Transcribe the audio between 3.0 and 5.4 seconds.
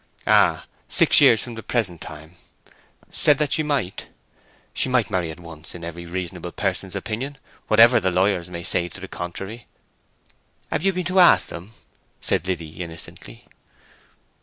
Said that she might. She might marry at